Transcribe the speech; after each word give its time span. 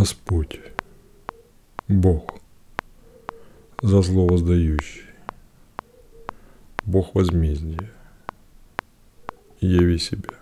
Господь, 0.00 0.58
Бог, 1.86 2.40
за 3.82 4.00
зло 4.00 4.26
воздающий, 4.26 5.04
Бог 6.86 7.14
возмездия, 7.14 7.90
яви 9.60 9.98
себя, 9.98 10.34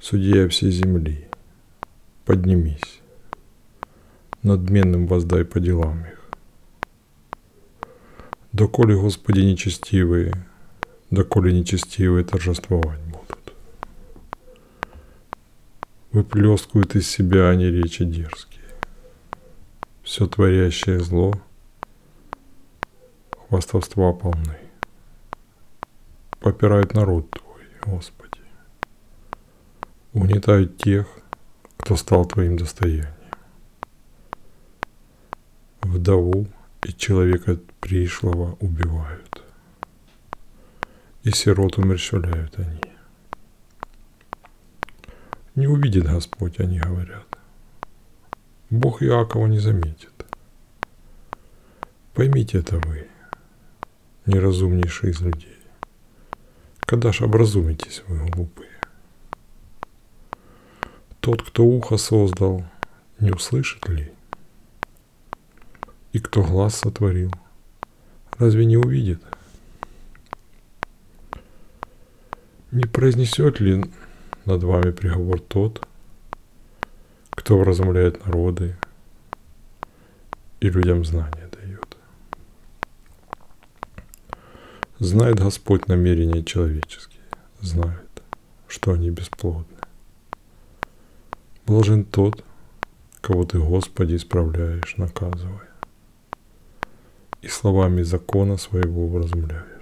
судья 0.00 0.46
всей 0.48 0.70
земли, 0.70 1.26
поднимись, 2.26 3.00
надменным 4.42 5.06
воздай 5.06 5.46
по 5.46 5.58
делам 5.58 6.04
их. 6.04 6.20
Доколе, 8.52 8.96
Господи, 8.96 9.40
нечестивые, 9.40 10.46
доколе 11.10 11.54
нечестивые 11.54 12.26
торжествовать 12.26 13.00
будут. 13.00 13.33
Выплескивают 16.14 16.94
из 16.94 17.10
себя 17.10 17.48
они 17.48 17.64
речи 17.64 18.04
дерзкие. 18.04 18.62
Все 20.04 20.28
творящее 20.28 21.00
зло, 21.00 21.34
хвастовства 23.48 24.12
полны. 24.12 24.56
Попирают 26.38 26.94
народ 26.94 27.28
Твой, 27.32 27.64
Господи. 27.84 28.44
Угнетают 30.12 30.76
тех, 30.76 31.08
кто 31.78 31.96
стал 31.96 32.26
Твоим 32.26 32.58
достоянием. 32.58 33.08
Вдову 35.82 36.46
и 36.84 36.92
человека 36.92 37.58
пришлого 37.80 38.56
убивают. 38.60 39.42
И 41.24 41.32
сирот 41.32 41.76
умерщвляют 41.76 42.56
они. 42.60 42.93
Не 45.54 45.68
увидит 45.68 46.04
Господь, 46.04 46.58
они 46.58 46.80
говорят. 46.80 47.26
Бог 48.70 49.02
Иакова 49.02 49.46
не 49.46 49.60
заметит. 49.60 50.10
Поймите 52.12 52.58
это 52.58 52.78
вы, 52.78 53.06
неразумнейшие 54.26 55.12
из 55.12 55.20
людей. 55.20 55.56
Когда 56.80 57.12
ж 57.12 57.22
образумитесь 57.22 58.02
вы, 58.08 58.28
глупые? 58.30 58.70
Тот, 61.20 61.42
кто 61.42 61.64
ухо 61.64 61.98
создал, 61.98 62.64
не 63.20 63.30
услышит 63.30 63.88
ли? 63.88 64.12
И 66.12 66.18
кто 66.18 66.42
глаз 66.42 66.76
сотворил, 66.76 67.32
разве 68.38 68.64
не 68.64 68.76
увидит? 68.76 69.22
Не 72.72 72.84
произнесет 72.84 73.60
ли 73.60 73.84
над 74.46 74.62
вами 74.62 74.90
приговор 74.90 75.40
тот, 75.40 75.86
кто 77.30 77.58
вразумляет 77.58 78.24
народы 78.26 78.76
и 80.60 80.68
людям 80.68 81.04
знания 81.04 81.48
дает? 81.52 81.96
Знает 84.98 85.36
Господь 85.36 85.88
намерения 85.88 86.42
человеческие, 86.42 87.22
знает, 87.60 88.22
что 88.68 88.92
они 88.92 89.10
бесплодны. 89.10 89.64
Блажен 91.66 92.04
тот, 92.04 92.44
кого 93.20 93.44
ты, 93.44 93.58
Господи, 93.58 94.16
исправляешь, 94.16 94.96
наказывая, 94.96 95.70
и 97.40 97.48
словами 97.48 98.02
закона 98.02 98.56
своего 98.56 99.08
вразумляешь, 99.08 99.73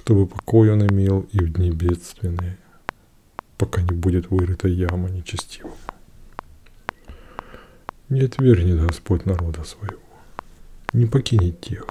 чтобы 0.00 0.26
покой 0.26 0.72
он 0.72 0.86
имел 0.86 1.26
и 1.30 1.40
в 1.40 1.52
дни 1.52 1.70
бедственные, 1.70 2.56
пока 3.58 3.82
не 3.82 3.94
будет 3.94 4.30
вырыта 4.30 4.66
яма 4.66 5.10
нечестивому. 5.10 5.76
Не 8.08 8.22
отвергнет 8.22 8.80
Господь 8.80 9.26
народа 9.26 9.62
своего, 9.64 10.00
не 10.94 11.04
покинет 11.04 11.60
тех, 11.60 11.86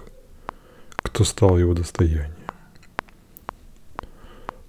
кто 0.96 1.22
стал 1.22 1.56
его 1.56 1.72
достоянием. 1.72 2.34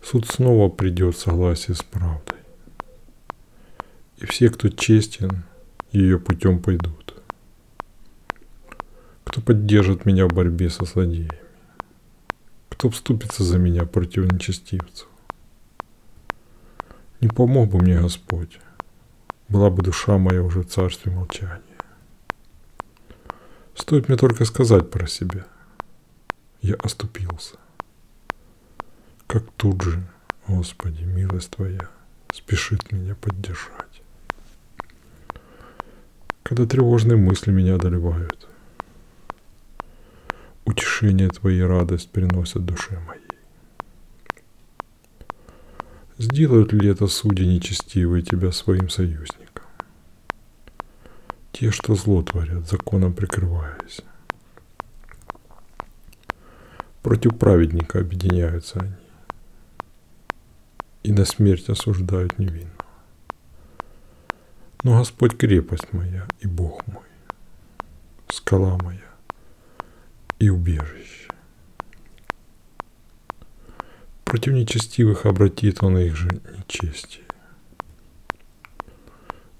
Суд 0.03 0.27
снова 0.27 0.69
придет 0.69 1.15
в 1.15 1.19
согласие 1.19 1.75
с 1.75 1.81
правдой 1.81 2.37
и 4.17 4.27
все, 4.27 4.51
кто 4.51 4.69
честен, 4.69 5.43
ее 5.91 6.19
путем 6.19 6.61
пойдут. 6.61 7.15
Кто 9.23 9.41
поддержит 9.41 10.05
меня 10.05 10.27
в 10.27 10.33
борьбе 10.33 10.69
со 10.69 10.85
злодеями? 10.85 11.50
Кто 12.81 12.89
вступится 12.89 13.43
за 13.43 13.59
меня 13.59 13.85
против 13.85 14.31
нечестивцев? 14.31 15.07
Не 17.19 17.27
помог 17.27 17.69
бы 17.69 17.77
мне 17.77 18.01
Господь, 18.01 18.59
была 19.49 19.69
бы 19.69 19.83
душа 19.83 20.17
моя 20.17 20.41
уже 20.41 20.61
в 20.61 20.67
царстве 20.67 21.11
молчания. 21.11 21.61
Стоит 23.75 24.07
мне 24.07 24.17
только 24.17 24.45
сказать 24.45 24.89
про 24.89 25.05
себя. 25.05 25.45
Я 26.63 26.73
оступился. 26.73 27.57
Как 29.27 29.43
тут 29.57 29.83
же, 29.83 30.03
Господи, 30.47 31.03
милость 31.03 31.51
Твоя 31.51 31.87
спешит 32.33 32.91
меня 32.91 33.13
поддержать 33.13 34.01
когда 36.43 36.65
тревожные 36.65 37.15
мысли 37.15 37.49
меня 37.49 37.75
одолевают. 37.75 38.50
Утешение 40.65 41.29
Твои 41.29 41.59
радость 41.59 42.11
приносят 42.11 42.65
душе 42.65 42.99
моей. 43.07 43.21
Сделают 46.17 46.71
ли 46.71 46.89
это 46.89 47.07
судьи 47.07 47.45
нечестивые 47.45 48.21
Тебя 48.21 48.51
своим 48.51 48.89
союзником? 48.89 49.65
Те, 51.51 51.71
что 51.71 51.95
зло 51.95 52.21
творят, 52.21 52.69
законом 52.69 53.13
прикрываясь. 53.13 54.01
Против 57.01 57.37
праведника 57.37 57.99
объединяются 57.99 58.79
они 58.79 58.93
и 61.03 61.11
на 61.11 61.25
смерть 61.25 61.69
осуждают 61.69 62.37
невинно. 62.37 62.71
Но 64.83 64.99
Господь 64.99 65.37
крепость 65.37 65.91
моя 65.93 66.27
и 66.39 66.47
Бог 66.47 66.85
мой, 66.87 67.03
скала 68.29 68.77
моя 68.77 69.10
и 70.41 70.49
убежище. 70.49 71.27
Против 74.23 74.53
нечестивых 74.53 75.27
обратит 75.27 75.83
Он 75.83 75.99
их 75.99 76.15
же 76.15 76.29
нечестие. 76.57 77.25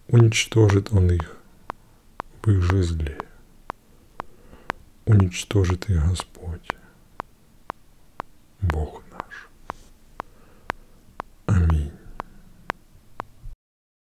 Уничтожит 0.08 0.92
Он 0.92 1.12
их 1.12 1.38
в 2.42 2.50
их 2.50 2.64
же 2.64 2.82
зле. 2.82 3.18
Уничтожит 5.06 5.88
их 5.90 6.04
Господь 6.04 6.31